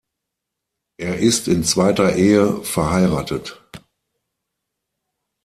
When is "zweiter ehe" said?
1.63-2.63